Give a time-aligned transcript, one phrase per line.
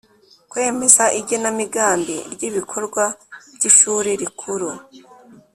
[0.51, 3.03] Kwemeza igenamigambi ry ibikorwa
[3.55, 4.69] by ishuri rikuru